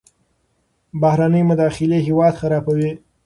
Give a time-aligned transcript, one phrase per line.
[1.01, 2.91] بهرنۍ مداخلې هیواد خرابوي.